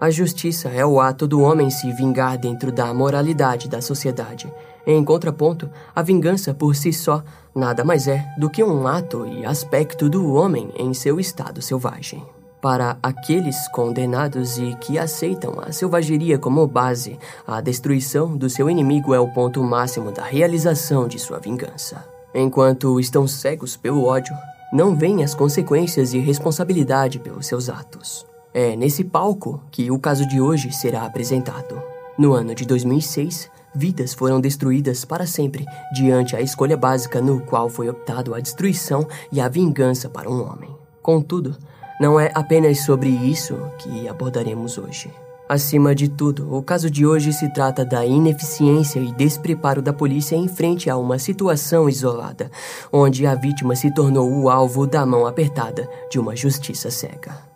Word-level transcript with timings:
A 0.00 0.08
justiça 0.08 0.70
é 0.70 0.84
o 0.84 0.98
ato 0.98 1.28
do 1.28 1.42
homem 1.42 1.68
se 1.68 1.92
vingar 1.92 2.38
dentro 2.38 2.72
da 2.72 2.94
moralidade 2.94 3.68
da 3.68 3.82
sociedade. 3.82 4.50
Em 4.86 5.04
contraponto, 5.04 5.68
a 5.94 6.00
vingança 6.00 6.54
por 6.54 6.74
si 6.74 6.90
só 6.90 7.22
nada 7.54 7.84
mais 7.84 8.08
é 8.08 8.26
do 8.38 8.48
que 8.48 8.64
um 8.64 8.86
ato 8.86 9.26
e 9.26 9.44
aspecto 9.44 10.08
do 10.08 10.32
homem 10.32 10.72
em 10.74 10.94
seu 10.94 11.20
estado 11.20 11.60
selvagem. 11.60 12.24
Para 12.62 12.96
aqueles 13.02 13.68
condenados 13.68 14.56
e 14.56 14.74
que 14.80 14.98
aceitam 14.98 15.60
a 15.60 15.70
selvageria 15.70 16.38
como 16.38 16.66
base, 16.66 17.18
a 17.46 17.60
destruição 17.60 18.34
do 18.34 18.48
seu 18.48 18.70
inimigo 18.70 19.12
é 19.12 19.20
o 19.20 19.28
ponto 19.28 19.62
máximo 19.62 20.10
da 20.12 20.24
realização 20.24 21.06
de 21.06 21.18
sua 21.18 21.38
vingança. 21.38 22.02
Enquanto 22.34 22.98
estão 22.98 23.28
cegos 23.28 23.76
pelo 23.76 24.04
ódio, 24.04 24.34
não 24.72 24.96
veem 24.96 25.22
as 25.22 25.34
consequências 25.34 26.14
e 26.14 26.18
responsabilidade 26.18 27.18
pelos 27.18 27.46
seus 27.46 27.68
atos. 27.68 28.29
É 28.52 28.74
nesse 28.74 29.04
palco 29.04 29.62
que 29.70 29.92
o 29.92 29.98
caso 29.98 30.26
de 30.26 30.40
hoje 30.40 30.72
será 30.72 31.04
apresentado. 31.04 31.80
No 32.18 32.32
ano 32.32 32.52
de 32.52 32.66
2006, 32.66 33.48
vidas 33.72 34.12
foram 34.12 34.40
destruídas 34.40 35.04
para 35.04 35.24
sempre 35.24 35.64
diante 35.94 36.34
a 36.34 36.40
escolha 36.40 36.76
básica 36.76 37.20
no 37.20 37.40
qual 37.40 37.68
foi 37.68 37.88
optado 37.88 38.34
a 38.34 38.40
destruição 38.40 39.06
e 39.30 39.40
a 39.40 39.48
vingança 39.48 40.08
para 40.08 40.28
um 40.28 40.42
homem. 40.42 40.74
Contudo, 41.00 41.56
não 42.00 42.18
é 42.18 42.32
apenas 42.34 42.80
sobre 42.80 43.08
isso 43.08 43.56
que 43.78 44.08
abordaremos 44.08 44.78
hoje. 44.78 45.12
Acima 45.48 45.94
de 45.94 46.08
tudo, 46.08 46.52
o 46.52 46.62
caso 46.62 46.90
de 46.90 47.06
hoje 47.06 47.32
se 47.32 47.52
trata 47.52 47.84
da 47.84 48.04
ineficiência 48.04 48.98
e 48.98 49.12
despreparo 49.12 49.80
da 49.80 49.92
polícia 49.92 50.34
em 50.34 50.48
frente 50.48 50.90
a 50.90 50.96
uma 50.96 51.18
situação 51.18 51.88
isolada, 51.88 52.50
onde 52.92 53.26
a 53.26 53.34
vítima 53.34 53.76
se 53.76 53.92
tornou 53.94 54.28
o 54.28 54.50
alvo 54.50 54.86
da 54.86 55.06
mão 55.06 55.26
apertada 55.26 55.88
de 56.10 56.18
uma 56.18 56.34
justiça 56.34 56.90
cega. 56.90 57.49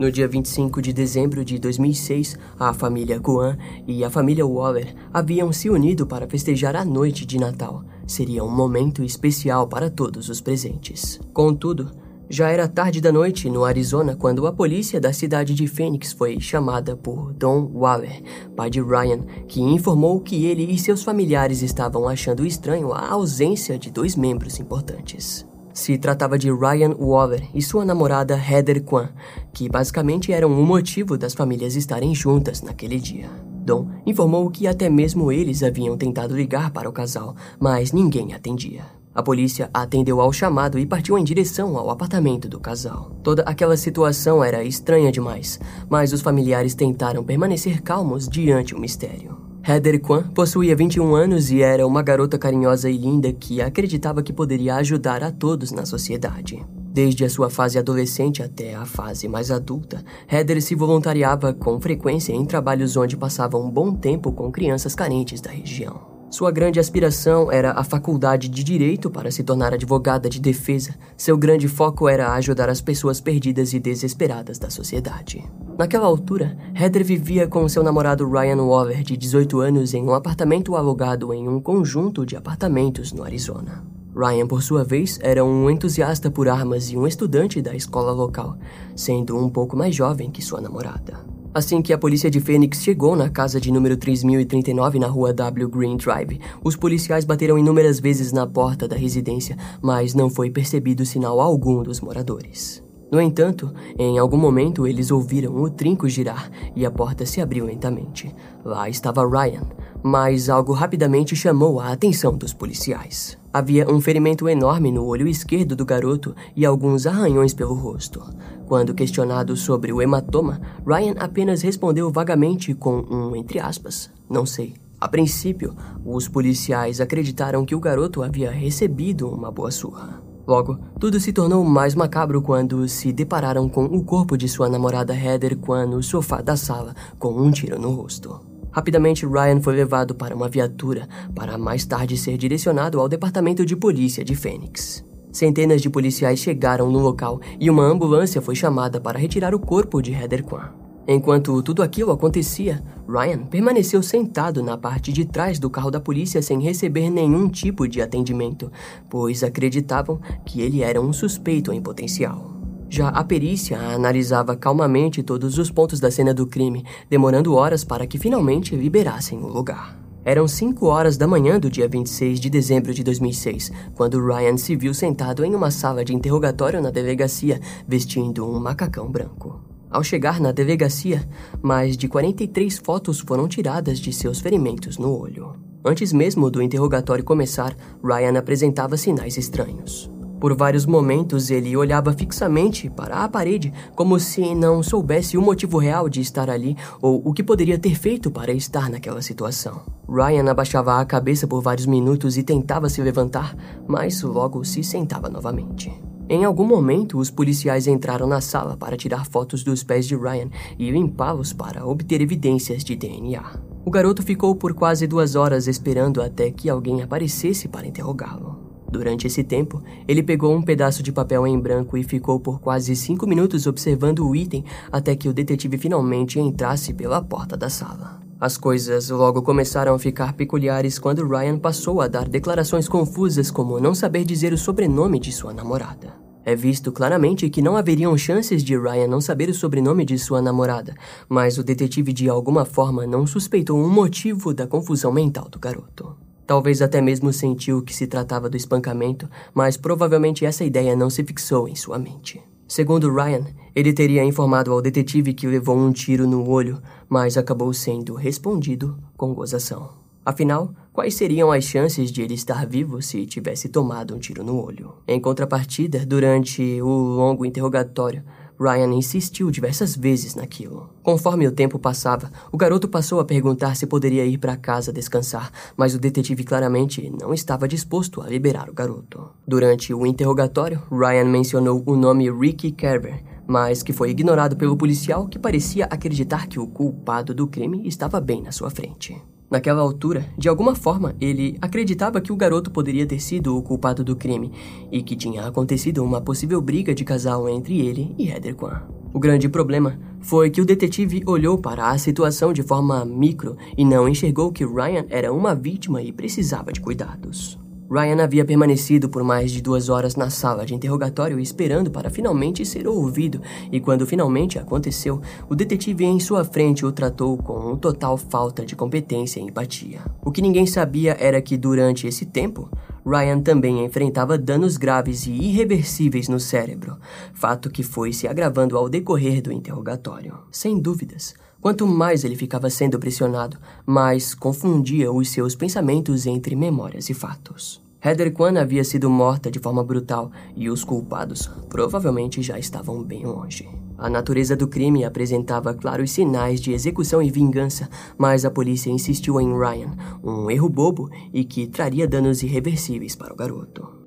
No 0.00 0.10
dia 0.10 0.26
25 0.26 0.80
de 0.80 0.94
dezembro 0.94 1.44
de 1.44 1.58
2006, 1.58 2.38
a 2.58 2.72
família 2.72 3.20
Kuan 3.20 3.58
e 3.86 4.02
a 4.02 4.08
família 4.08 4.46
Waller 4.46 4.94
haviam 5.12 5.52
se 5.52 5.68
unido 5.68 6.06
para 6.06 6.26
festejar 6.26 6.74
a 6.74 6.86
noite 6.86 7.26
de 7.26 7.36
Natal. 7.38 7.84
Seria 8.06 8.42
um 8.42 8.48
momento 8.50 9.04
especial 9.04 9.68
para 9.68 9.90
todos 9.90 10.30
os 10.30 10.40
presentes. 10.40 11.20
Contudo, 11.34 11.90
já 12.30 12.48
era 12.48 12.66
tarde 12.66 12.98
da 12.98 13.12
noite 13.12 13.50
no 13.50 13.62
Arizona 13.62 14.16
quando 14.16 14.46
a 14.46 14.52
polícia 14.54 14.98
da 14.98 15.12
cidade 15.12 15.52
de 15.52 15.68
Phoenix 15.68 16.14
foi 16.14 16.40
chamada 16.40 16.96
por 16.96 17.34
Don 17.34 17.70
Waller, 17.70 18.22
pai 18.56 18.70
de 18.70 18.80
Ryan, 18.80 19.26
que 19.46 19.60
informou 19.60 20.18
que 20.22 20.46
ele 20.46 20.64
e 20.72 20.78
seus 20.78 21.04
familiares 21.04 21.60
estavam 21.60 22.08
achando 22.08 22.46
estranho 22.46 22.90
a 22.94 23.10
ausência 23.10 23.78
de 23.78 23.90
dois 23.90 24.16
membros 24.16 24.58
importantes. 24.58 25.49
Se 25.72 25.96
tratava 25.96 26.38
de 26.38 26.50
Ryan 26.50 26.94
Waller 26.98 27.48
e 27.54 27.62
sua 27.62 27.84
namorada 27.84 28.36
Heather 28.36 28.82
Kwan, 28.82 29.08
que 29.52 29.68
basicamente 29.68 30.32
eram 30.32 30.50
o 30.52 30.66
motivo 30.66 31.16
das 31.16 31.34
famílias 31.34 31.76
estarem 31.76 32.14
juntas 32.14 32.62
naquele 32.62 32.98
dia. 32.98 33.30
Don 33.64 33.88
informou 34.04 34.50
que 34.50 34.66
até 34.66 34.88
mesmo 34.88 35.30
eles 35.30 35.62
haviam 35.62 35.96
tentado 35.96 36.36
ligar 36.36 36.70
para 36.70 36.88
o 36.88 36.92
casal, 36.92 37.36
mas 37.58 37.92
ninguém 37.92 38.34
atendia. 38.34 38.82
A 39.14 39.22
polícia 39.22 39.68
atendeu 39.74 40.20
ao 40.20 40.32
chamado 40.32 40.78
e 40.78 40.86
partiu 40.86 41.18
em 41.18 41.24
direção 41.24 41.76
ao 41.76 41.90
apartamento 41.90 42.48
do 42.48 42.60
casal. 42.60 43.10
Toda 43.22 43.42
aquela 43.42 43.76
situação 43.76 44.42
era 44.42 44.62
estranha 44.62 45.10
demais, 45.10 45.58
mas 45.88 46.12
os 46.12 46.20
familiares 46.20 46.74
tentaram 46.74 47.24
permanecer 47.24 47.82
calmos 47.82 48.28
diante 48.28 48.74
o 48.74 48.80
mistério. 48.80 49.49
Heather 49.66 50.00
Kwan 50.00 50.22
possuía 50.34 50.74
21 50.74 51.14
anos 51.14 51.50
e 51.50 51.62
era 51.62 51.86
uma 51.86 52.02
garota 52.02 52.38
carinhosa 52.38 52.88
e 52.88 52.96
linda 52.96 53.32
que 53.32 53.60
acreditava 53.60 54.22
que 54.22 54.32
poderia 54.32 54.76
ajudar 54.76 55.22
a 55.22 55.30
todos 55.30 55.70
na 55.70 55.84
sociedade. 55.84 56.64
Desde 56.92 57.24
a 57.24 57.30
sua 57.30 57.48
fase 57.48 57.78
adolescente 57.78 58.42
até 58.42 58.74
a 58.74 58.84
fase 58.84 59.28
mais 59.28 59.50
adulta, 59.50 60.02
Heather 60.30 60.60
se 60.60 60.74
voluntariava 60.74 61.54
com 61.54 61.80
frequência 61.80 62.32
em 62.32 62.44
trabalhos 62.44 62.96
onde 62.96 63.16
passava 63.16 63.58
um 63.58 63.70
bom 63.70 63.94
tempo 63.94 64.32
com 64.32 64.50
crianças 64.50 64.94
carentes 64.94 65.40
da 65.40 65.50
região. 65.50 66.09
Sua 66.30 66.52
grande 66.52 66.78
aspiração 66.78 67.50
era 67.50 67.72
a 67.72 67.82
faculdade 67.82 68.48
de 68.48 68.62
direito 68.62 69.10
para 69.10 69.32
se 69.32 69.42
tornar 69.42 69.74
advogada 69.74 70.30
de 70.30 70.40
defesa. 70.40 70.94
Seu 71.16 71.36
grande 71.36 71.66
foco 71.66 72.08
era 72.08 72.32
ajudar 72.34 72.68
as 72.68 72.80
pessoas 72.80 73.20
perdidas 73.20 73.72
e 73.72 73.80
desesperadas 73.80 74.56
da 74.56 74.70
sociedade. 74.70 75.44
Naquela 75.76 76.06
altura, 76.06 76.56
Heather 76.72 77.04
vivia 77.04 77.48
com 77.48 77.68
seu 77.68 77.82
namorado 77.82 78.30
Ryan 78.30 78.62
Waller, 78.62 79.02
de 79.02 79.16
18 79.16 79.58
anos, 79.58 79.92
em 79.92 80.04
um 80.04 80.14
apartamento 80.14 80.76
alugado 80.76 81.34
em 81.34 81.48
um 81.48 81.60
conjunto 81.60 82.24
de 82.24 82.36
apartamentos 82.36 83.12
no 83.12 83.24
Arizona. 83.24 83.84
Ryan, 84.14 84.46
por 84.46 84.62
sua 84.62 84.84
vez, 84.84 85.18
era 85.22 85.44
um 85.44 85.68
entusiasta 85.68 86.30
por 86.30 86.48
armas 86.48 86.90
e 86.90 86.96
um 86.96 87.08
estudante 87.08 87.60
da 87.60 87.74
escola 87.74 88.12
local, 88.12 88.56
sendo 88.94 89.36
um 89.36 89.48
pouco 89.48 89.76
mais 89.76 89.96
jovem 89.96 90.30
que 90.30 90.42
sua 90.42 90.60
namorada. 90.60 91.39
Assim 91.52 91.82
que 91.82 91.92
a 91.92 91.98
polícia 91.98 92.30
de 92.30 92.38
Phoenix 92.40 92.80
chegou 92.80 93.16
na 93.16 93.28
casa 93.28 93.60
de 93.60 93.72
número 93.72 93.96
3039 93.96 95.00
na 95.00 95.08
rua 95.08 95.32
W 95.32 95.68
Green 95.68 95.96
Drive, 95.96 96.40
os 96.62 96.76
policiais 96.76 97.24
bateram 97.24 97.58
inúmeras 97.58 97.98
vezes 97.98 98.30
na 98.30 98.46
porta 98.46 98.86
da 98.86 98.94
residência, 98.94 99.56
mas 99.82 100.14
não 100.14 100.30
foi 100.30 100.48
percebido 100.48 101.04
sinal 101.04 101.40
algum 101.40 101.82
dos 101.82 102.00
moradores. 102.00 102.80
No 103.10 103.20
entanto, 103.20 103.72
em 103.98 104.18
algum 104.18 104.36
momento 104.36 104.86
eles 104.86 105.10
ouviram 105.10 105.56
o 105.56 105.68
trinco 105.68 106.08
girar 106.08 106.48
e 106.76 106.86
a 106.86 106.90
porta 106.90 107.26
se 107.26 107.40
abriu 107.40 107.66
lentamente. 107.66 108.32
Lá 108.64 108.88
estava 108.88 109.28
Ryan, 109.28 109.62
mas 110.02 110.48
algo 110.48 110.72
rapidamente 110.72 111.34
chamou 111.34 111.80
a 111.80 111.90
atenção 111.90 112.36
dos 112.36 112.52
policiais. 112.52 113.36
Havia 113.52 113.90
um 113.90 114.00
ferimento 114.00 114.48
enorme 114.48 114.92
no 114.92 115.04
olho 115.04 115.26
esquerdo 115.26 115.74
do 115.74 115.84
garoto 115.84 116.36
e 116.54 116.64
alguns 116.64 117.04
arranhões 117.04 117.52
pelo 117.52 117.74
rosto. 117.74 118.22
Quando 118.66 118.94
questionado 118.94 119.56
sobre 119.56 119.92
o 119.92 120.00
hematoma, 120.00 120.60
Ryan 120.86 121.14
apenas 121.18 121.62
respondeu 121.62 122.10
vagamente 122.10 122.72
com 122.74 123.04
um 123.10 123.34
entre 123.34 123.58
aspas, 123.58 124.08
não 124.28 124.46
sei. 124.46 124.74
A 125.00 125.08
princípio, 125.08 125.74
os 126.04 126.28
policiais 126.28 127.00
acreditaram 127.00 127.64
que 127.64 127.74
o 127.74 127.80
garoto 127.80 128.22
havia 128.22 128.50
recebido 128.50 129.28
uma 129.28 129.50
boa 129.50 129.70
surra. 129.70 130.29
Logo, 130.46 130.78
tudo 130.98 131.20
se 131.20 131.32
tornou 131.32 131.64
mais 131.64 131.94
macabro 131.94 132.42
quando 132.42 132.88
se 132.88 133.12
depararam 133.12 133.68
com 133.68 133.84
o 133.84 134.04
corpo 134.04 134.36
de 134.36 134.48
sua 134.48 134.68
namorada 134.68 135.14
Heather 135.14 135.56
Kwan 135.56 135.86
no 135.86 136.02
sofá 136.02 136.40
da 136.40 136.56
sala, 136.56 136.94
com 137.18 137.32
um 137.32 137.50
tiro 137.50 137.78
no 137.78 137.90
rosto. 137.90 138.40
Rapidamente, 138.72 139.26
Ryan 139.26 139.60
foi 139.60 139.74
levado 139.74 140.14
para 140.14 140.34
uma 140.34 140.48
viatura, 140.48 141.08
para 141.34 141.58
mais 141.58 141.84
tarde 141.84 142.16
ser 142.16 142.36
direcionado 142.36 143.00
ao 143.00 143.08
departamento 143.08 143.66
de 143.66 143.76
polícia 143.76 144.24
de 144.24 144.34
Phoenix. 144.34 145.04
Centenas 145.32 145.80
de 145.80 145.88
policiais 145.88 146.40
chegaram 146.40 146.90
no 146.90 146.98
local 146.98 147.40
e 147.58 147.70
uma 147.70 147.84
ambulância 147.84 148.42
foi 148.42 148.54
chamada 148.54 149.00
para 149.00 149.18
retirar 149.18 149.54
o 149.54 149.60
corpo 149.60 150.02
de 150.02 150.12
Heather 150.12 150.42
Kwan. 150.42 150.89
Enquanto 151.06 151.62
tudo 151.62 151.82
aquilo 151.82 152.12
acontecia, 152.12 152.82
Ryan 153.08 153.44
permaneceu 153.44 154.02
sentado 154.02 154.62
na 154.62 154.76
parte 154.76 155.12
de 155.12 155.24
trás 155.24 155.58
do 155.58 155.68
carro 155.68 155.90
da 155.90 156.00
polícia 156.00 156.40
sem 156.40 156.60
receber 156.60 157.10
nenhum 157.10 157.48
tipo 157.48 157.88
de 157.88 158.00
atendimento, 158.00 158.70
pois 159.08 159.42
acreditavam 159.42 160.20
que 160.44 160.60
ele 160.60 160.82
era 160.82 161.00
um 161.00 161.12
suspeito 161.12 161.72
em 161.72 161.80
potencial. 161.80 162.54
Já 162.88 163.08
a 163.08 163.22
perícia 163.22 163.78
analisava 163.78 164.56
calmamente 164.56 165.22
todos 165.22 165.58
os 165.58 165.70
pontos 165.70 166.00
da 166.00 166.10
cena 166.10 166.34
do 166.34 166.46
crime, 166.46 166.84
demorando 167.08 167.54
horas 167.54 167.84
para 167.84 168.06
que 168.06 168.18
finalmente 168.18 168.74
liberassem 168.74 169.38
o 169.38 169.46
lugar. 169.46 169.96
Eram 170.24 170.46
5 170.46 170.86
horas 170.86 171.16
da 171.16 171.26
manhã 171.26 171.58
do 171.58 171.70
dia 171.70 171.88
26 171.88 172.38
de 172.38 172.50
dezembro 172.50 172.92
de 172.92 173.02
2006, 173.02 173.72
quando 173.94 174.22
Ryan 174.22 174.56
se 174.56 174.76
viu 174.76 174.92
sentado 174.92 175.44
em 175.44 175.54
uma 175.54 175.70
sala 175.70 176.04
de 176.04 176.14
interrogatório 176.14 176.82
na 176.82 176.90
delegacia, 176.90 177.60
vestindo 177.88 178.44
um 178.44 178.60
macacão 178.60 179.08
branco. 179.10 179.69
Ao 179.90 180.04
chegar 180.04 180.40
na 180.40 180.52
delegacia, 180.52 181.28
mais 181.60 181.96
de 181.96 182.06
43 182.06 182.78
fotos 182.78 183.18
foram 183.18 183.48
tiradas 183.48 183.98
de 183.98 184.12
seus 184.12 184.38
ferimentos 184.38 184.98
no 184.98 185.18
olho. 185.18 185.54
Antes 185.84 186.12
mesmo 186.12 186.48
do 186.48 186.62
interrogatório 186.62 187.24
começar, 187.24 187.74
Ryan 188.04 188.38
apresentava 188.38 188.96
sinais 188.96 189.36
estranhos. 189.36 190.08
Por 190.38 190.56
vários 190.56 190.86
momentos 190.86 191.50
ele 191.50 191.76
olhava 191.76 192.12
fixamente 192.12 192.88
para 192.88 193.24
a 193.24 193.28
parede, 193.28 193.72
como 193.96 194.18
se 194.20 194.54
não 194.54 194.82
soubesse 194.82 195.36
o 195.36 195.42
motivo 195.42 195.76
real 195.76 196.08
de 196.08 196.20
estar 196.20 196.48
ali 196.48 196.76
ou 197.02 197.20
o 197.24 197.32
que 197.32 197.42
poderia 197.42 197.78
ter 197.78 197.94
feito 197.94 198.30
para 198.30 198.52
estar 198.52 198.88
naquela 198.88 199.20
situação. 199.20 199.82
Ryan 200.08 200.50
abaixava 200.50 200.98
a 200.98 201.04
cabeça 201.04 201.46
por 201.46 201.60
vários 201.60 201.84
minutos 201.84 202.38
e 202.38 202.42
tentava 202.42 202.88
se 202.88 203.02
levantar, 203.02 203.54
mas 203.86 204.22
logo 204.22 204.64
se 204.64 204.82
sentava 204.82 205.28
novamente. 205.28 205.92
Em 206.32 206.44
algum 206.44 206.64
momento, 206.64 207.18
os 207.18 207.28
policiais 207.28 207.88
entraram 207.88 208.24
na 208.24 208.40
sala 208.40 208.76
para 208.76 208.96
tirar 208.96 209.26
fotos 209.26 209.64
dos 209.64 209.82
pés 209.82 210.06
de 210.06 210.14
Ryan 210.14 210.48
e 210.78 210.88
limpá-los 210.88 211.52
para 211.52 211.84
obter 211.84 212.20
evidências 212.20 212.84
de 212.84 212.94
DNA. 212.94 213.42
O 213.84 213.90
garoto 213.90 214.22
ficou 214.22 214.54
por 214.54 214.72
quase 214.72 215.08
duas 215.08 215.34
horas 215.34 215.66
esperando 215.66 216.22
até 216.22 216.48
que 216.52 216.70
alguém 216.70 217.02
aparecesse 217.02 217.66
para 217.66 217.84
interrogá-lo. 217.84 218.60
Durante 218.88 219.26
esse 219.26 219.42
tempo, 219.42 219.82
ele 220.06 220.22
pegou 220.22 220.54
um 220.54 220.62
pedaço 220.62 221.02
de 221.02 221.10
papel 221.10 221.44
em 221.48 221.58
branco 221.58 221.98
e 221.98 222.04
ficou 222.04 222.38
por 222.38 222.60
quase 222.60 222.94
cinco 222.94 223.26
minutos 223.26 223.66
observando 223.66 224.24
o 224.24 224.36
item 224.36 224.64
até 224.92 225.16
que 225.16 225.28
o 225.28 225.32
detetive 225.32 225.78
finalmente 225.78 226.38
entrasse 226.38 226.94
pela 226.94 227.20
porta 227.20 227.56
da 227.56 227.68
sala. 227.68 228.29
As 228.40 228.56
coisas 228.56 229.10
logo 229.10 229.42
começaram 229.42 229.94
a 229.94 229.98
ficar 229.98 230.32
peculiares 230.32 230.98
quando 230.98 231.28
Ryan 231.28 231.58
passou 231.58 232.00
a 232.00 232.08
dar 232.08 232.26
declarações 232.26 232.88
confusas, 232.88 233.50
como 233.50 233.78
não 233.78 233.94
saber 233.94 234.24
dizer 234.24 234.54
o 234.54 234.56
sobrenome 234.56 235.20
de 235.20 235.30
sua 235.30 235.52
namorada. 235.52 236.14
É 236.42 236.56
visto 236.56 236.90
claramente 236.90 237.50
que 237.50 237.60
não 237.60 237.76
haveriam 237.76 238.16
chances 238.16 238.64
de 238.64 238.78
Ryan 238.78 239.08
não 239.08 239.20
saber 239.20 239.50
o 239.50 239.54
sobrenome 239.54 240.06
de 240.06 240.18
sua 240.18 240.40
namorada, 240.40 240.94
mas 241.28 241.58
o 241.58 241.62
detetive 241.62 242.14
de 242.14 242.30
alguma 242.30 242.64
forma 242.64 243.06
não 243.06 243.26
suspeitou 243.26 243.78
um 243.78 243.90
motivo 243.90 244.54
da 244.54 244.66
confusão 244.66 245.12
mental 245.12 245.46
do 245.50 245.58
garoto. 245.58 246.16
Talvez 246.46 246.80
até 246.80 247.02
mesmo 247.02 247.34
sentiu 247.34 247.82
que 247.82 247.94
se 247.94 248.06
tratava 248.06 248.48
do 248.48 248.56
espancamento, 248.56 249.28
mas 249.52 249.76
provavelmente 249.76 250.46
essa 250.46 250.64
ideia 250.64 250.96
não 250.96 251.10
se 251.10 251.22
fixou 251.22 251.68
em 251.68 251.76
sua 251.76 251.98
mente. 251.98 252.42
Segundo 252.70 253.12
Ryan, 253.12 253.46
ele 253.74 253.92
teria 253.92 254.22
informado 254.22 254.72
ao 254.72 254.80
detetive 254.80 255.34
que 255.34 255.44
levou 255.44 255.76
um 255.76 255.90
tiro 255.90 256.24
no 256.24 256.48
olho, 256.48 256.80
mas 257.08 257.36
acabou 257.36 257.74
sendo 257.74 258.14
respondido 258.14 258.96
com 259.16 259.34
gozação. 259.34 259.90
Afinal, 260.24 260.72
quais 260.92 261.14
seriam 261.14 261.50
as 261.50 261.64
chances 261.64 262.12
de 262.12 262.22
ele 262.22 262.34
estar 262.34 262.64
vivo 262.64 263.02
se 263.02 263.26
tivesse 263.26 263.68
tomado 263.68 264.14
um 264.14 264.20
tiro 264.20 264.44
no 264.44 264.64
olho? 264.64 264.92
Em 265.08 265.18
contrapartida, 265.20 266.06
durante 266.06 266.80
o 266.80 266.86
longo 266.86 267.44
interrogatório, 267.44 268.22
Ryan 268.60 268.92
insistiu 268.92 269.50
diversas 269.50 269.96
vezes 269.96 270.34
naquilo. 270.34 270.90
Conforme 271.02 271.48
o 271.48 271.52
tempo 271.52 271.78
passava, 271.78 272.30
o 272.52 272.58
garoto 272.58 272.86
passou 272.86 273.18
a 273.18 273.24
perguntar 273.24 273.74
se 273.74 273.86
poderia 273.86 274.26
ir 274.26 274.36
para 274.36 274.54
casa 274.54 274.92
descansar, 274.92 275.50
mas 275.74 275.94
o 275.94 275.98
detetive 275.98 276.44
claramente 276.44 277.10
não 277.18 277.32
estava 277.32 277.66
disposto 277.66 278.20
a 278.20 278.28
liberar 278.28 278.68
o 278.68 278.74
garoto. 278.74 279.30
Durante 279.48 279.94
o 279.94 280.04
interrogatório, 280.04 280.82
Ryan 280.90 281.24
mencionou 281.24 281.82
o 281.86 281.96
nome 281.96 282.30
Ricky 282.30 282.70
Carver, 282.70 283.24
mas 283.46 283.82
que 283.82 283.94
foi 283.94 284.10
ignorado 284.10 284.56
pelo 284.56 284.76
policial 284.76 285.26
que 285.26 285.38
parecia 285.38 285.86
acreditar 285.86 286.46
que 286.46 286.60
o 286.60 286.66
culpado 286.66 287.34
do 287.34 287.46
crime 287.46 287.88
estava 287.88 288.20
bem 288.20 288.42
na 288.42 288.52
sua 288.52 288.68
frente. 288.68 289.20
Naquela 289.50 289.82
altura, 289.82 290.24
de 290.38 290.48
alguma 290.48 290.76
forma, 290.76 291.16
ele 291.20 291.58
acreditava 291.60 292.20
que 292.20 292.32
o 292.32 292.36
garoto 292.36 292.70
poderia 292.70 293.04
ter 293.04 293.18
sido 293.18 293.56
o 293.56 293.62
culpado 293.62 294.04
do 294.04 294.14
crime 294.14 294.52
e 294.92 295.02
que 295.02 295.16
tinha 295.16 295.44
acontecido 295.44 296.04
uma 296.04 296.20
possível 296.20 296.60
briga 296.60 296.94
de 296.94 297.04
casal 297.04 297.48
entre 297.48 297.80
ele 297.80 298.14
e 298.16 298.28
Heather 298.28 298.54
Kwan. 298.54 298.82
O 299.12 299.18
grande 299.18 299.48
problema 299.48 299.98
foi 300.20 300.50
que 300.50 300.60
o 300.60 300.64
detetive 300.64 301.24
olhou 301.26 301.58
para 301.58 301.90
a 301.90 301.98
situação 301.98 302.52
de 302.52 302.62
forma 302.62 303.04
micro 303.04 303.56
e 303.76 303.84
não 303.84 304.08
enxergou 304.08 304.52
que 304.52 304.64
Ryan 304.64 305.06
era 305.08 305.32
uma 305.32 305.52
vítima 305.52 306.00
e 306.00 306.12
precisava 306.12 306.72
de 306.72 306.80
cuidados. 306.80 307.58
Ryan 307.90 308.22
havia 308.22 308.44
permanecido 308.44 309.08
por 309.08 309.24
mais 309.24 309.50
de 309.50 309.60
duas 309.60 309.88
horas 309.88 310.14
na 310.14 310.30
sala 310.30 310.64
de 310.64 310.72
interrogatório 310.72 311.40
esperando 311.40 311.90
para 311.90 312.08
finalmente 312.08 312.64
ser 312.64 312.86
ouvido, 312.86 313.42
e 313.72 313.80
quando 313.80 314.06
finalmente 314.06 314.60
aconteceu, 314.60 315.20
o 315.48 315.56
detetive 315.56 316.04
em 316.04 316.20
sua 316.20 316.44
frente 316.44 316.86
o 316.86 316.92
tratou 316.92 317.36
com 317.36 317.76
total 317.76 318.16
falta 318.16 318.64
de 318.64 318.76
competência 318.76 319.40
e 319.40 319.42
empatia. 319.42 320.02
O 320.24 320.30
que 320.30 320.40
ninguém 320.40 320.66
sabia 320.66 321.16
era 321.18 321.42
que 321.42 321.56
durante 321.56 322.06
esse 322.06 322.24
tempo, 322.24 322.70
Ryan 323.04 323.40
também 323.40 323.84
enfrentava 323.84 324.38
danos 324.38 324.76
graves 324.76 325.26
e 325.26 325.32
irreversíveis 325.32 326.28
no 326.28 326.38
cérebro, 326.38 326.96
fato 327.34 327.68
que 327.68 327.82
foi 327.82 328.12
se 328.12 328.28
agravando 328.28 328.76
ao 328.76 328.88
decorrer 328.88 329.42
do 329.42 329.50
interrogatório. 329.50 330.38
Sem 330.52 330.78
dúvidas, 330.78 331.34
Quanto 331.60 331.86
mais 331.86 332.24
ele 332.24 332.36
ficava 332.36 332.70
sendo 332.70 332.98
pressionado, 332.98 333.58
mais 333.84 334.34
confundia 334.34 335.12
os 335.12 335.28
seus 335.28 335.54
pensamentos 335.54 336.26
entre 336.26 336.56
memórias 336.56 337.10
e 337.10 337.14
fatos. 337.14 337.82
Heather 338.02 338.32
Kwan 338.32 338.58
havia 338.58 338.82
sido 338.82 339.10
morta 339.10 339.50
de 339.50 339.58
forma 339.58 339.84
brutal 339.84 340.32
e 340.56 340.70
os 340.70 340.84
culpados 340.84 341.50
provavelmente 341.68 342.40
já 342.40 342.58
estavam 342.58 343.02
bem 343.02 343.26
longe. 343.26 343.68
A 343.98 344.08
natureza 344.08 344.56
do 344.56 344.66
crime 344.66 345.04
apresentava 345.04 345.74
claros 345.74 346.10
sinais 346.12 346.62
de 346.62 346.72
execução 346.72 347.20
e 347.20 347.30
vingança, 347.30 347.90
mas 348.16 348.46
a 348.46 348.50
polícia 348.50 348.90
insistiu 348.90 349.38
em 349.38 349.52
Ryan, 349.52 349.94
um 350.24 350.50
erro 350.50 350.70
bobo 350.70 351.10
e 351.30 351.44
que 351.44 351.66
traria 351.66 352.08
danos 352.08 352.42
irreversíveis 352.42 353.14
para 353.14 353.34
o 353.34 353.36
garoto. 353.36 353.99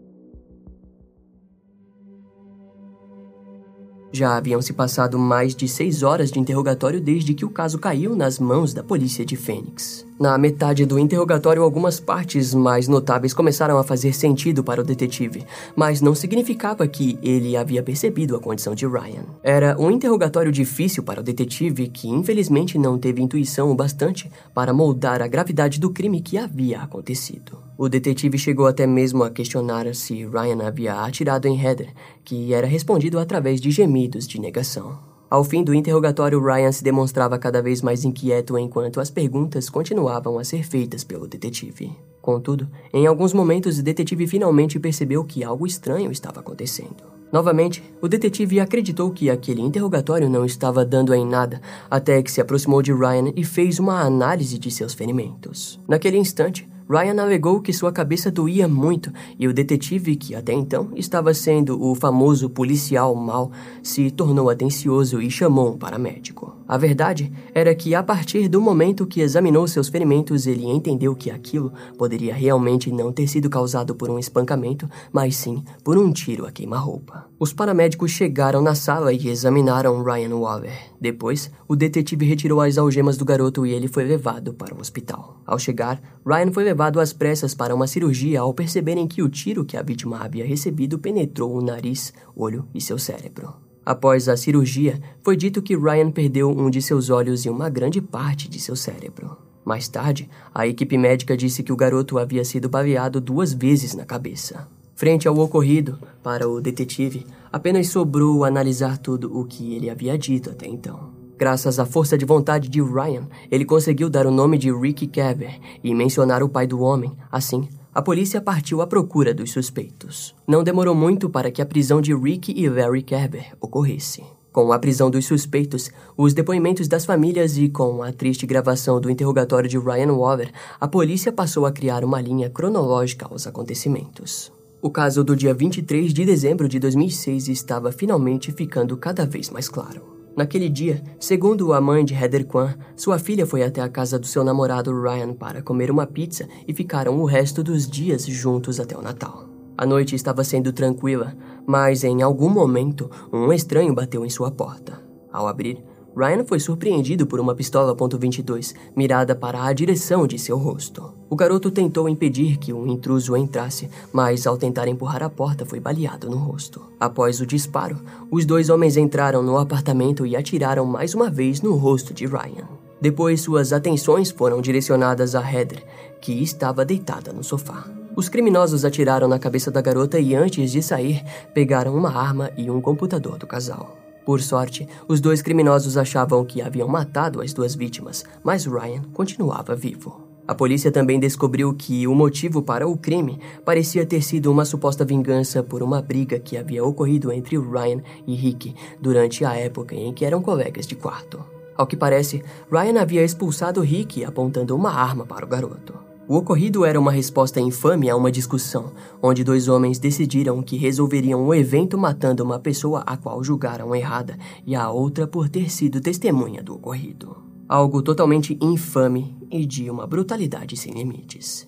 Já 4.16 4.38
haviam 4.38 4.62
se 4.62 4.74
passado 4.74 5.18
mais 5.18 5.56
de 5.56 5.68
seis 5.68 6.04
horas 6.04 6.30
de 6.30 6.40
interrogatório 6.40 7.02
desde 7.02 7.34
que 7.34 7.44
o 7.44 7.50
caso 7.50 7.80
caiu 7.80 8.16
nas 8.16 8.38
mãos 8.38 8.72
da 8.72 8.84
polícia 8.84 9.26
de 9.26 9.36
Fênix. 9.36 10.06
Na 10.20 10.38
metade 10.38 10.86
do 10.86 11.00
interrogatório, 11.00 11.64
algumas 11.64 12.00
partes 12.00 12.54
mais 12.54 12.88
notáveis 12.88 13.34
começaram 13.34 13.76
a 13.76 13.84
fazer 13.84 14.14
sentido 14.14 14.64
para 14.64 14.82
o 14.82 14.84
detetive, 14.84 15.44
mas 15.76 16.00
não 16.00 16.14
significava 16.14 16.88
que 16.88 17.18
ele 17.24 17.58
havia 17.58 17.82
percebido 17.82 18.36
a 18.36 18.40
condição 18.40 18.76
de 18.76 18.86
Ryan. 18.86 19.26
Era 19.42 19.76
um 19.80 19.90
interrogatório 19.90 20.52
difícil 20.52 21.02
para 21.02 21.22
o 21.22 21.24
detetive 21.24 21.88
que, 21.88 22.08
infelizmente, 22.08 22.78
não 22.78 23.00
teve 23.00 23.20
intuição 23.20 23.72
o 23.72 23.76
bastante 23.76 24.32
para 24.54 24.72
moldar 24.72 25.24
a 25.24 25.28
gravidade 25.28 25.80
do 25.80 25.90
crime 25.90 26.22
que 26.22 26.38
havia 26.38 26.84
acontecido. 26.84 27.63
O 27.76 27.90
detetive 27.90 28.38
chegou 28.38 28.68
até 28.68 28.86
mesmo 28.86 29.24
a 29.24 29.32
questionar 29.32 29.94
se 29.96 30.26
Ryan 30.26 30.66
havia 30.66 31.02
atirado 31.02 31.48
em 31.48 31.60
Heather, 31.60 31.92
que 32.24 32.54
era 32.54 32.68
respondido 32.68 33.18
através 33.18 33.60
de 33.60 33.72
gemidos 33.72 34.28
de 34.28 34.40
negação. 34.40 34.98
Ao 35.28 35.44
fim 35.44 35.64
do 35.64 35.74
interrogatório, 35.74 36.40
Ryan 36.40 36.72
se 36.72 36.84
demonstrava 36.84 37.40
cada 37.40 37.60
vez 37.60 37.82
mais 37.82 38.06
inquieto 38.06 38.56
enquanto 38.60 39.00
as 39.00 39.10
perguntas 39.10 39.68
continuavam 39.68 40.38
a 40.38 40.44
ser 40.44 40.64
feitas 40.64 41.04
pelo 41.04 41.28
detetive. 41.28 41.92
Contudo, 42.22 42.70
em 42.94 43.08
alguns 43.08 43.34
momentos, 43.34 43.80
o 43.80 43.84
detetive 43.84 44.28
finalmente 44.28 44.80
percebeu 44.80 45.24
que 45.24 45.44
algo 45.44 45.66
estranho 45.66 46.12
estava 46.12 46.42
acontecendo. 46.42 47.12
Novamente, 47.32 47.84
o 48.00 48.08
detetive 48.08 48.60
acreditou 48.60 49.10
que 49.10 49.32
aquele 49.32 49.62
interrogatório 49.62 50.30
não 50.30 50.46
estava 50.46 50.86
dando 50.86 51.12
em 51.16 51.26
nada, 51.26 51.60
até 51.90 52.22
que 52.22 52.32
se 52.32 52.40
aproximou 52.40 52.84
de 52.84 52.94
Ryan 52.94 53.34
e 53.36 53.44
fez 53.44 53.80
uma 53.80 54.02
análise 54.02 54.60
de 54.60 54.70
seus 54.70 54.94
ferimentos. 54.94 55.80
Naquele 55.88 56.20
instante, 56.20 56.70
Ryan 56.94 57.24
alegou 57.24 57.60
que 57.60 57.74
sua 57.74 57.92
cabeça 57.92 58.30
doía 58.30 58.68
muito 58.68 59.12
e 59.40 59.48
o 59.48 59.54
detetive, 59.54 60.16
que 60.16 60.36
até 60.36 60.54
então 60.54 60.92
estava 60.96 61.34
sendo 61.34 61.84
o 61.84 61.96
famoso 61.96 62.48
policial 62.52 63.16
mau, 63.16 63.52
se 63.82 64.12
tornou 64.12 64.48
atencioso 64.48 65.20
e 65.20 65.32
chamou 65.32 65.74
um 65.74 65.78
paramédico. 65.78 66.56
A 66.68 66.78
verdade 66.78 67.32
era 67.54 67.74
que, 67.74 67.96
a 67.96 68.04
partir 68.04 68.48
do 68.48 68.62
momento 68.62 69.08
que 69.08 69.22
examinou 69.22 69.68
seus 69.68 69.90
ferimentos, 69.90 70.46
ele 70.46 70.66
entendeu 70.66 71.16
que 71.16 71.32
aquilo 71.32 71.74
poderia 71.98 72.34
realmente 72.34 72.92
não 72.92 73.12
ter 73.12 73.28
sido 73.28 73.50
causado 73.50 73.96
por 73.96 74.10
um 74.10 74.20
espancamento, 74.20 74.88
mas 75.12 75.36
sim 75.36 75.64
por 75.84 75.98
um 75.98 76.12
tiro 76.12 76.46
a 76.46 76.52
queima-roupa. 76.52 77.26
Os 77.40 77.52
paramédicos 77.52 78.12
chegaram 78.12 78.62
na 78.62 78.76
sala 78.76 79.12
e 79.12 79.28
examinaram 79.28 80.04
Ryan 80.04 80.36
Waller. 80.36 80.94
Depois, 81.02 81.52
o 81.68 81.76
detetive 81.76 82.26
retirou 82.26 82.62
as 82.62 82.78
algemas 82.78 83.18
do 83.18 83.26
garoto 83.26 83.66
e 83.66 83.72
ele 83.72 83.90
foi 83.90 84.06
levado 84.06 84.54
para 84.54 84.74
o 84.74 84.80
hospital. 84.80 85.42
Ao 85.46 85.60
chegar, 85.60 86.02
Ryan 86.26 86.54
foi 86.54 86.64
levado 86.64 86.83
às 87.00 87.14
pressas 87.14 87.54
para 87.54 87.76
uma 87.76 87.88
cirurgia 87.88 88.42
ao 88.42 88.54
perceberem 88.54 89.08
que 89.08 89.22
o 89.22 89.30
tiro 89.30 89.64
que 89.64 89.78
a 89.78 89.82
vítima 89.82 90.20
havia 90.20 90.46
recebido 90.46 91.00
penetrou 91.00 91.56
o 91.56 91.62
nariz, 91.62 92.14
olho 92.36 92.68
e 92.74 92.82
seu 92.82 92.98
cérebro. 92.98 93.54
Após 93.86 94.30
a 94.30 94.38
cirurgia, 94.38 95.02
foi 95.22 95.36
dito 95.36 95.62
que 95.62 95.76
Ryan 95.76 96.12
perdeu 96.12 96.50
um 96.50 96.70
de 96.70 96.82
seus 96.82 97.10
olhos 97.10 97.46
e 97.46 97.50
uma 97.50 97.70
grande 97.70 98.02
parte 98.02 98.48
de 98.48 98.60
seu 98.60 98.76
cérebro. 98.76 99.38
Mais 99.66 99.88
tarde, 99.88 100.30
a 100.54 100.68
equipe 100.68 100.98
médica 100.98 101.38
disse 101.38 101.64
que 101.64 101.72
o 101.72 101.76
garoto 101.76 102.18
havia 102.18 102.44
sido 102.44 102.68
baleado 102.68 103.22
duas 103.22 103.54
vezes 103.54 103.94
na 103.94 104.06
cabeça. 104.06 104.68
Frente 104.96 105.28
ao 105.28 105.38
ocorrido, 105.38 106.00
para 106.22 106.48
o 106.48 106.62
detetive, 106.62 107.26
apenas 107.52 107.88
sobrou 107.88 108.44
analisar 108.44 108.98
tudo 108.98 109.38
o 109.38 109.46
que 109.46 109.74
ele 109.74 109.90
havia 109.90 110.18
dito 110.18 110.50
até 110.50 110.68
então. 110.68 111.13
Graças 111.38 111.80
à 111.80 111.86
força 111.86 112.18
de 112.18 112.26
vontade 112.26 112.70
de 112.70 112.82
Ryan, 112.82 113.28
ele 113.50 113.66
conseguiu 113.66 114.10
dar 114.10 114.26
o 114.26 114.32
nome 114.32 114.58
de 114.58 114.72
Ricky 114.72 115.08
Caber 115.08 115.60
e 115.84 115.94
mencionar 115.94 116.44
o 116.44 116.50
pai 116.50 116.68
do 116.68 116.82
homem. 116.82 117.12
Assim, 117.32 117.68
a 117.94 118.02
polícia 118.02 118.42
partiu 118.42 118.82
à 118.82 118.88
procura 118.88 119.34
dos 119.34 119.52
suspeitos. 119.52 120.36
Não 120.48 120.64
demorou 120.64 120.96
muito 120.96 121.30
para 121.30 121.52
que 121.52 121.62
a 121.62 121.66
prisão 121.66 122.02
de 122.02 122.16
Ricky 122.16 122.54
e 122.56 122.70
Larry 122.70 123.04
Kerber 123.04 123.56
ocorresse. 123.60 124.24
Com 124.52 124.72
a 124.72 124.78
prisão 124.78 125.10
dos 125.10 125.26
suspeitos, 125.26 125.90
os 126.16 126.32
depoimentos 126.34 126.88
das 126.88 127.06
famílias 127.06 127.58
e 127.58 127.70
com 127.70 128.04
a 128.04 128.14
triste 128.14 128.46
gravação 128.46 129.02
do 129.02 129.10
interrogatório 129.10 129.68
de 129.68 129.80
Ryan 129.80 130.14
Waller, 130.14 130.52
a 130.80 130.88
polícia 130.88 131.32
passou 131.32 131.66
a 131.66 131.72
criar 131.72 132.06
uma 132.06 132.22
linha 132.22 132.52
cronológica 132.52 133.26
aos 133.26 133.48
acontecimentos. 133.48 134.52
O 134.80 134.92
caso 134.92 135.24
do 135.24 135.36
dia 135.36 135.56
23 135.56 136.14
de 136.14 136.24
dezembro 136.24 136.68
de 136.68 136.78
2006 136.78 137.48
estava 137.48 137.92
finalmente 137.92 138.52
ficando 138.52 138.96
cada 138.96 139.26
vez 139.26 139.50
mais 139.50 139.68
claro. 139.68 140.13
Naquele 140.36 140.68
dia, 140.68 141.04
segundo 141.20 141.74
a 141.74 141.80
mãe 141.80 142.04
de 142.04 142.16
Heather 142.16 142.46
Kwan, 142.46 142.74
sua 142.96 143.20
filha 143.20 143.46
foi 143.46 143.62
até 143.62 143.82
a 143.82 143.90
casa 143.90 144.18
do 144.18 144.26
seu 144.26 144.44
namorado 144.44 144.92
Ryan 145.00 145.34
para 145.34 145.62
comer 145.62 145.92
uma 145.92 146.08
pizza 146.08 146.48
e 146.68 146.74
ficaram 146.74 147.20
o 147.20 147.26
resto 147.26 147.64
dos 147.64 147.88
dias 147.88 148.26
juntos 148.26 148.80
até 148.80 148.98
o 148.98 149.02
Natal. 149.02 149.48
A 149.78 149.86
noite 149.86 150.16
estava 150.16 150.44
sendo 150.44 150.74
tranquila, 150.74 151.36
mas 151.68 152.04
em 152.04 152.24
algum 152.24 152.50
momento 152.50 153.10
um 153.32 153.54
estranho 153.54 153.94
bateu 153.94 154.26
em 154.26 154.30
sua 154.30 154.50
porta. 154.50 155.00
Ao 155.32 155.48
abrir, 155.48 155.84
Ryan 156.16 156.46
foi 156.46 156.60
surpreendido 156.60 157.26
por 157.26 157.40
uma 157.40 157.56
pistola 157.56 157.96
.22 157.96 158.76
mirada 158.96 159.36
para 159.36 159.64
a 159.64 159.74
direção 159.74 160.28
de 160.28 160.38
seu 160.38 160.58
rosto. 160.58 161.12
O 161.28 161.36
garoto 161.36 161.72
tentou 161.72 162.08
impedir 162.08 162.58
que 162.58 162.72
um 162.72 162.86
intruso 162.86 163.36
entrasse, 163.36 163.90
mas 164.12 164.46
ao 164.46 164.56
tentar 164.56 164.88
empurrar 164.88 165.24
a 165.24 165.30
porta 165.30 165.66
foi 165.66 165.80
baleado 165.80 166.30
no 166.30 166.38
rosto. 166.38 166.82
Após 167.00 167.42
o 167.42 167.46
disparo, 167.46 168.00
os 168.30 168.46
dois 168.46 168.70
homens 168.70 168.96
entraram 168.96 169.42
no 169.42 169.58
apartamento 169.58 170.26
e 170.26 170.36
atiraram 170.36 170.86
mais 170.86 171.16
uma 171.16 171.32
vez 171.32 171.62
no 171.62 171.76
rosto 171.76 172.14
de 172.14 172.28
Ryan. 172.28 172.68
Depois, 173.02 173.42
suas 173.42 173.74
atenções 173.74 174.30
foram 174.30 174.62
direcionadas 174.62 175.34
a 175.34 175.42
Heather, 175.42 175.84
que 176.22 176.44
estava 176.44 176.86
deitada 176.86 177.34
no 177.34 177.44
sofá. 177.44 177.86
Os 178.16 178.30
criminosos 178.30 178.86
atiraram 178.86 179.28
na 179.28 179.40
cabeça 179.40 179.72
da 179.72 179.82
garota 179.82 180.20
e, 180.20 180.36
antes 180.36 180.72
de 180.72 180.84
sair, 180.84 181.24
pegaram 181.54 181.96
uma 181.96 182.16
arma 182.16 182.52
e 182.56 182.70
um 182.70 182.80
computador 182.80 183.40
do 183.40 183.48
casal. 183.48 184.03
Por 184.26 184.42
sorte, 184.42 184.88
os 185.08 185.20
dois 185.20 185.42
criminosos 185.42 185.98
achavam 185.98 186.46
que 186.46 186.62
haviam 186.62 186.88
matado 186.88 187.42
as 187.42 187.54
duas 187.54 187.76
vítimas, 187.76 188.24
mas 188.44 188.66
Ryan 188.66 189.02
continuava 189.14 189.76
vivo. 189.76 190.22
A 190.46 190.54
polícia 190.54 190.92
também 190.92 191.20
descobriu 191.20 191.74
que 191.74 192.06
o 192.06 192.14
motivo 192.14 192.62
para 192.62 192.86
o 192.86 192.98
crime 192.98 193.40
parecia 193.64 194.06
ter 194.06 194.22
sido 194.22 194.52
uma 194.52 194.66
suposta 194.66 195.06
vingança 195.06 195.64
por 195.64 195.82
uma 195.82 196.02
briga 196.02 196.38
que 196.38 196.58
havia 196.58 196.84
ocorrido 196.84 197.32
entre 197.32 197.58
Ryan 197.58 198.02
e 198.28 198.36
Rick 198.36 198.76
durante 199.00 199.46
a 199.46 199.56
época 199.56 199.96
em 199.96 200.14
que 200.14 200.26
eram 200.26 200.42
colegas 200.42 200.86
de 200.86 200.96
quarto. 200.96 201.44
Ao 201.78 201.88
que 201.88 201.96
parece, 201.96 202.44
Ryan 202.70 203.02
havia 203.02 203.24
expulsado 203.24 203.82
Rick 203.82 204.24
apontando 204.26 204.76
uma 204.76 204.92
arma 204.92 205.26
para 205.26 205.46
o 205.46 205.50
garoto. 205.50 206.13
O 206.34 206.38
ocorrido 206.38 206.84
era 206.84 207.00
uma 207.00 207.12
resposta 207.12 207.62
infame 207.62 208.10
a 208.10 208.16
uma 208.16 208.32
discussão, 208.32 208.92
onde 209.22 209.44
dois 209.44 209.68
homens 209.68 210.00
decidiram 210.00 210.64
que 210.64 210.76
resolveriam 210.76 211.46
o 211.46 211.54
evento 211.54 211.96
matando 211.96 212.44
uma 212.44 212.58
pessoa 212.58 213.02
a 213.06 213.16
qual 213.16 213.44
julgaram 213.44 213.96
errada 213.96 214.36
e 214.66 214.76
a 214.76 214.90
outra 214.90 215.28
por 215.28 215.48
ter 215.48 215.70
sido 215.72 216.02
testemunha 216.02 216.64
do 216.64 216.74
ocorrido. 216.74 217.38
Algo 217.70 218.02
totalmente 218.02 218.58
infame 218.60 219.38
e 219.52 219.64
de 219.64 219.92
uma 219.92 220.08
brutalidade 220.08 220.76
sem 220.76 220.92
limites. 220.94 221.68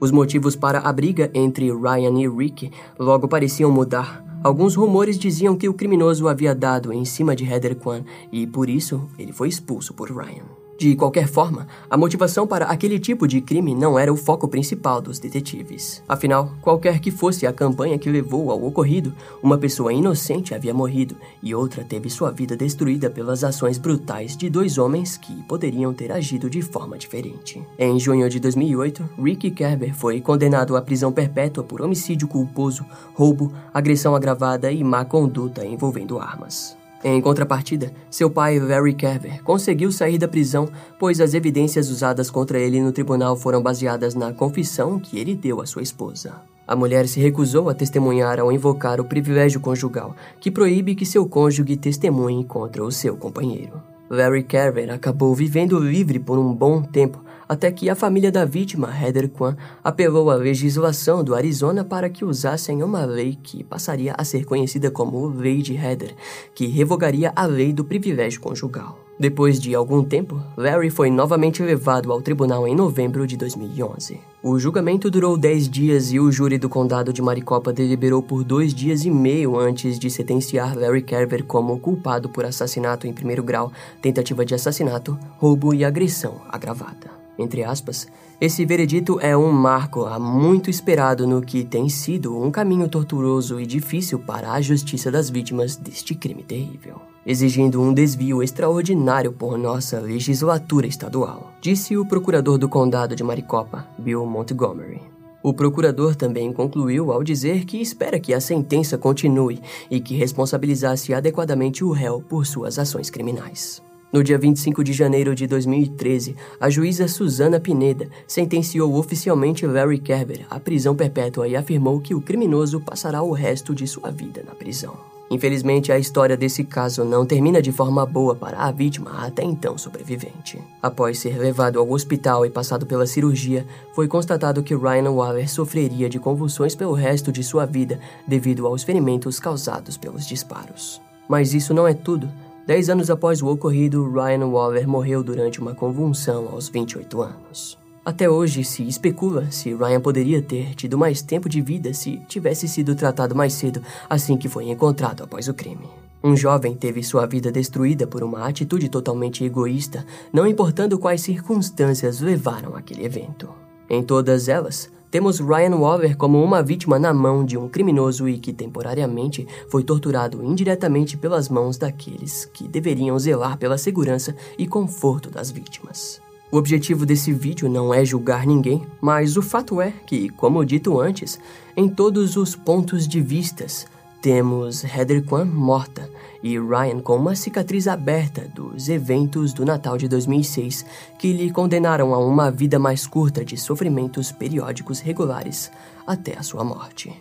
Os 0.00 0.10
motivos 0.10 0.56
para 0.56 0.80
a 0.80 0.92
briga 0.92 1.30
entre 1.32 1.72
Ryan 1.72 2.20
e 2.20 2.28
Rick 2.28 2.72
logo 2.98 3.28
pareciam 3.28 3.70
mudar. 3.70 4.29
Alguns 4.42 4.74
rumores 4.74 5.18
diziam 5.18 5.54
que 5.54 5.68
o 5.68 5.74
criminoso 5.74 6.26
havia 6.26 6.54
dado 6.54 6.92
em 6.92 7.04
cima 7.04 7.36
de 7.36 7.44
Heather 7.44 7.76
Kwan 7.76 8.04
e 8.32 8.46
por 8.46 8.70
isso 8.70 9.06
ele 9.18 9.32
foi 9.32 9.48
expulso 9.48 9.92
por 9.92 10.10
Ryan. 10.10 10.59
De 10.80 10.96
qualquer 10.96 11.28
forma, 11.28 11.66
a 11.90 11.96
motivação 11.98 12.46
para 12.46 12.64
aquele 12.64 12.98
tipo 12.98 13.28
de 13.28 13.42
crime 13.42 13.74
não 13.74 13.98
era 13.98 14.10
o 14.10 14.16
foco 14.16 14.48
principal 14.48 15.02
dos 15.02 15.18
detetives. 15.18 16.02
Afinal, 16.08 16.54
qualquer 16.62 17.00
que 17.00 17.10
fosse 17.10 17.46
a 17.46 17.52
campanha 17.52 17.98
que 17.98 18.08
levou 18.08 18.50
ao 18.50 18.64
ocorrido, 18.64 19.14
uma 19.42 19.58
pessoa 19.58 19.92
inocente 19.92 20.54
havia 20.54 20.72
morrido 20.72 21.14
e 21.42 21.54
outra 21.54 21.84
teve 21.84 22.08
sua 22.08 22.30
vida 22.30 22.56
destruída 22.56 23.10
pelas 23.10 23.44
ações 23.44 23.76
brutais 23.76 24.34
de 24.34 24.48
dois 24.48 24.78
homens 24.78 25.18
que 25.18 25.42
poderiam 25.42 25.92
ter 25.92 26.10
agido 26.10 26.48
de 26.48 26.62
forma 26.62 26.96
diferente. 26.96 27.62
Em 27.78 28.00
junho 28.00 28.26
de 28.30 28.40
2008, 28.40 29.06
Ricky 29.22 29.50
Kerber 29.50 29.94
foi 29.94 30.18
condenado 30.22 30.78
à 30.78 30.80
prisão 30.80 31.12
perpétua 31.12 31.62
por 31.62 31.82
homicídio 31.82 32.26
culposo, 32.26 32.86
roubo, 33.12 33.52
agressão 33.74 34.16
agravada 34.16 34.72
e 34.72 34.82
má 34.82 35.04
conduta 35.04 35.62
envolvendo 35.62 36.18
armas. 36.18 36.79
Em 37.02 37.18
contrapartida, 37.20 37.92
seu 38.10 38.28
pai, 38.28 38.58
Larry 38.58 38.92
Kerber, 38.92 39.42
conseguiu 39.42 39.90
sair 39.90 40.18
da 40.18 40.28
prisão, 40.28 40.68
pois 40.98 41.18
as 41.18 41.32
evidências 41.32 41.88
usadas 41.88 42.30
contra 42.30 42.58
ele 42.58 42.80
no 42.80 42.92
tribunal 42.92 43.36
foram 43.36 43.62
baseadas 43.62 44.14
na 44.14 44.34
confissão 44.34 44.98
que 44.98 45.18
ele 45.18 45.34
deu 45.34 45.62
à 45.62 45.66
sua 45.66 45.82
esposa. 45.82 46.42
A 46.66 46.76
mulher 46.76 47.08
se 47.08 47.18
recusou 47.18 47.70
a 47.70 47.74
testemunhar 47.74 48.38
ao 48.38 48.52
invocar 48.52 49.00
o 49.00 49.04
privilégio 49.04 49.60
conjugal, 49.60 50.14
que 50.38 50.50
proíbe 50.50 50.94
que 50.94 51.06
seu 51.06 51.26
cônjuge 51.26 51.76
testemunhe 51.76 52.44
contra 52.44 52.84
o 52.84 52.92
seu 52.92 53.16
companheiro. 53.16 53.82
Larry 54.10 54.42
Kerber 54.42 54.92
acabou 54.92 55.34
vivendo 55.34 55.78
livre 55.78 56.18
por 56.18 56.38
um 56.38 56.52
bom 56.52 56.82
tempo, 56.82 57.24
até 57.50 57.68
que 57.72 57.90
a 57.90 57.96
família 57.96 58.30
da 58.30 58.44
vítima, 58.44 58.88
Heather 58.96 59.28
Kwan, 59.28 59.56
apelou 59.82 60.30
à 60.30 60.36
legislação 60.36 61.24
do 61.24 61.34
Arizona 61.34 61.84
para 61.84 62.08
que 62.08 62.24
usassem 62.24 62.80
uma 62.80 63.04
lei 63.04 63.36
que 63.42 63.64
passaria 63.64 64.14
a 64.16 64.24
ser 64.24 64.44
conhecida 64.44 64.88
como 64.88 65.26
Lei 65.26 65.60
de 65.60 65.74
Heather, 65.74 66.14
que 66.54 66.68
revogaria 66.68 67.32
a 67.34 67.46
lei 67.46 67.72
do 67.72 67.84
privilégio 67.84 68.40
conjugal. 68.40 69.00
Depois 69.18 69.58
de 69.58 69.74
algum 69.74 70.04
tempo, 70.04 70.40
Larry 70.56 70.90
foi 70.90 71.10
novamente 71.10 71.60
levado 71.60 72.12
ao 72.12 72.22
tribunal 72.22 72.68
em 72.68 72.74
novembro 72.76 73.26
de 73.26 73.36
2011. 73.36 74.20
O 74.44 74.56
julgamento 74.56 75.10
durou 75.10 75.36
10 75.36 75.68
dias 75.68 76.12
e 76.12 76.20
o 76.20 76.30
júri 76.30 76.56
do 76.56 76.68
condado 76.68 77.12
de 77.12 77.20
Maricopa 77.20 77.72
deliberou 77.72 78.22
por 78.22 78.44
dois 78.44 78.72
dias 78.72 79.04
e 79.04 79.10
meio 79.10 79.58
antes 79.58 79.98
de 79.98 80.08
sentenciar 80.08 80.76
Larry 80.76 81.02
Kerber 81.02 81.44
como 81.44 81.80
culpado 81.80 82.28
por 82.28 82.44
assassinato 82.44 83.08
em 83.08 83.12
primeiro 83.12 83.42
grau, 83.42 83.72
tentativa 84.00 84.44
de 84.44 84.54
assassinato, 84.54 85.18
roubo 85.36 85.74
e 85.74 85.84
agressão 85.84 86.40
agravada 86.48 87.19
entre 87.42 87.64
aspas, 87.64 88.06
esse 88.40 88.64
veredito 88.64 89.18
é 89.20 89.36
um 89.36 89.52
marco 89.52 90.06
há 90.06 90.18
muito 90.18 90.70
esperado 90.70 91.26
no 91.26 91.42
que 91.42 91.64
tem 91.64 91.88
sido 91.88 92.36
um 92.36 92.50
caminho 92.50 92.88
torturoso 92.88 93.60
e 93.60 93.66
difícil 93.66 94.18
para 94.18 94.52
a 94.52 94.60
justiça 94.60 95.10
das 95.10 95.28
vítimas 95.28 95.76
deste 95.76 96.14
crime 96.14 96.42
terrível, 96.42 97.00
exigindo 97.26 97.82
um 97.82 97.92
desvio 97.92 98.42
extraordinário 98.42 99.32
por 99.32 99.58
nossa 99.58 100.00
legislatura 100.00 100.86
estadual, 100.86 101.52
disse 101.60 101.96
o 101.96 102.06
procurador 102.06 102.56
do 102.56 102.68
condado 102.68 103.14
de 103.14 103.22
Maricopa, 103.22 103.86
Bill 103.98 104.24
Montgomery. 104.24 105.02
O 105.42 105.54
procurador 105.54 106.14
também 106.14 106.52
concluiu 106.52 107.12
ao 107.12 107.24
dizer 107.24 107.64
que 107.64 107.80
espera 107.80 108.20
que 108.20 108.34
a 108.34 108.40
sentença 108.40 108.98
continue 108.98 109.60
e 109.90 109.98
que 109.98 110.14
responsabilizasse 110.14 111.14
adequadamente 111.14 111.82
o 111.82 111.92
réu 111.92 112.20
por 112.20 112.46
suas 112.46 112.78
ações 112.78 113.08
criminais. 113.08 113.82
No 114.12 114.24
dia 114.24 114.36
25 114.36 114.82
de 114.82 114.92
janeiro 114.92 115.36
de 115.36 115.46
2013, 115.46 116.34
a 116.60 116.68
juíza 116.68 117.06
Susana 117.06 117.60
Pineda 117.60 118.08
sentenciou 118.26 118.96
oficialmente 118.96 119.64
Larry 119.64 119.98
Kerber 119.98 120.44
à 120.50 120.58
prisão 120.58 120.96
perpétua 120.96 121.46
e 121.46 121.54
afirmou 121.54 122.00
que 122.00 122.12
o 122.12 122.20
criminoso 122.20 122.80
passará 122.80 123.22
o 123.22 123.30
resto 123.30 123.72
de 123.72 123.86
sua 123.86 124.10
vida 124.10 124.42
na 124.44 124.52
prisão. 124.52 124.96
Infelizmente, 125.30 125.92
a 125.92 125.98
história 125.98 126.36
desse 126.36 126.64
caso 126.64 127.04
não 127.04 127.24
termina 127.24 127.62
de 127.62 127.70
forma 127.70 128.04
boa 128.04 128.34
para 128.34 128.58
a 128.58 128.72
vítima 128.72 129.12
até 129.24 129.44
então 129.44 129.78
sobrevivente. 129.78 130.60
Após 130.82 131.20
ser 131.20 131.38
levado 131.38 131.78
ao 131.78 131.88
hospital 131.88 132.44
e 132.44 132.50
passado 132.50 132.84
pela 132.84 133.06
cirurgia, 133.06 133.64
foi 133.94 134.08
constatado 134.08 134.60
que 134.60 134.74
Ryan 134.74 135.12
Waller 135.12 135.48
sofreria 135.48 136.08
de 136.08 136.18
convulsões 136.18 136.74
pelo 136.74 136.94
resto 136.94 137.30
de 137.30 137.44
sua 137.44 137.64
vida 137.64 138.00
devido 138.26 138.66
aos 138.66 138.82
ferimentos 138.82 139.38
causados 139.38 139.96
pelos 139.96 140.26
disparos. 140.26 141.00
Mas 141.28 141.54
isso 141.54 141.72
não 141.72 141.86
é 141.86 141.94
tudo. 141.94 142.28
Dez 142.66 142.88
anos 142.90 143.10
após 143.10 143.40
o 143.42 143.48
ocorrido, 143.48 144.10
Ryan 144.12 144.46
Waller 144.46 144.86
morreu 144.86 145.24
durante 145.24 145.60
uma 145.60 145.74
convulsão 145.74 146.48
aos 146.52 146.68
28 146.68 147.22
anos. 147.22 147.78
Até 148.04 148.28
hoje 148.28 148.64
se 148.64 148.86
especula 148.86 149.50
se 149.50 149.74
Ryan 149.74 150.00
poderia 150.00 150.42
ter 150.42 150.74
tido 150.74 150.96
mais 150.96 151.22
tempo 151.22 151.48
de 151.48 151.60
vida 151.60 151.92
se 151.92 152.18
tivesse 152.28 152.68
sido 152.68 152.94
tratado 152.94 153.34
mais 153.34 153.54
cedo 153.54 153.82
assim 154.08 154.36
que 154.36 154.48
foi 154.48 154.68
encontrado 154.68 155.22
após 155.22 155.48
o 155.48 155.54
crime. 155.54 155.88
Um 156.22 156.36
jovem 156.36 156.74
teve 156.74 157.02
sua 157.02 157.26
vida 157.26 157.50
destruída 157.50 158.06
por 158.06 158.22
uma 158.22 158.46
atitude 158.46 158.88
totalmente 158.90 159.42
egoísta, 159.42 160.04
não 160.32 160.46
importando 160.46 160.98
quais 160.98 161.22
circunstâncias 161.22 162.20
levaram 162.20 162.76
àquele 162.76 163.04
evento. 163.04 163.48
Em 163.88 164.02
todas 164.02 164.48
elas, 164.48 164.90
temos 165.10 165.40
Ryan 165.40 165.76
Waller 165.76 166.16
como 166.16 166.42
uma 166.42 166.62
vítima 166.62 166.98
na 166.98 167.12
mão 167.12 167.44
de 167.44 167.58
um 167.58 167.68
criminoso 167.68 168.28
e 168.28 168.38
que 168.38 168.52
temporariamente 168.52 169.46
foi 169.68 169.82
torturado 169.82 170.42
indiretamente 170.44 171.16
pelas 171.16 171.48
mãos 171.48 171.76
daqueles 171.76 172.44
que 172.52 172.68
deveriam 172.68 173.18
zelar 173.18 173.58
pela 173.58 173.76
segurança 173.76 174.36
e 174.56 174.66
conforto 174.66 175.30
das 175.30 175.50
vítimas. 175.50 176.20
O 176.52 176.56
objetivo 176.56 177.06
desse 177.06 177.32
vídeo 177.32 177.68
não 177.68 177.94
é 177.94 178.04
julgar 178.04 178.46
ninguém, 178.46 178.84
mas 179.00 179.36
o 179.36 179.42
fato 179.42 179.80
é 179.80 179.92
que, 180.06 180.28
como 180.30 180.64
dito 180.64 180.98
antes, 180.98 181.38
em 181.76 181.88
todos 181.88 182.36
os 182.36 182.56
pontos 182.56 183.06
de 183.06 183.20
vistas, 183.20 183.86
temos 184.20 184.84
Heather 184.84 185.24
Kwan 185.24 185.44
morta 185.44 186.10
e 186.42 186.58
Ryan 186.58 187.00
com 187.00 187.16
uma 187.16 187.34
cicatriz 187.34 187.86
aberta 187.86 188.48
dos 188.54 188.88
eventos 188.88 189.52
do 189.52 189.64
Natal 189.64 189.98
de 189.98 190.08
2006 190.08 190.84
que 191.18 191.32
lhe 191.32 191.50
condenaram 191.50 192.14
a 192.14 192.18
uma 192.18 192.50
vida 192.50 192.78
mais 192.78 193.06
curta 193.06 193.44
de 193.44 193.56
sofrimentos 193.56 194.32
periódicos 194.32 195.00
regulares 195.00 195.70
até 196.06 196.36
a 196.36 196.42
sua 196.42 196.64
morte. 196.64 197.12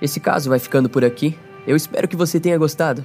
Esse 0.00 0.20
caso 0.20 0.50
vai 0.50 0.58
ficando 0.58 0.90
por 0.90 1.04
aqui. 1.04 1.38
Eu 1.66 1.74
espero 1.74 2.06
que 2.06 2.16
você 2.16 2.38
tenha 2.38 2.58
gostado. 2.58 3.04